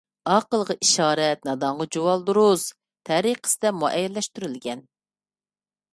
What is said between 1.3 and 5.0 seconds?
نادانغا جۇۋالدۇرۇز تەرىقىسىدە مۇئەييەنلەشتۈرۈلگەن.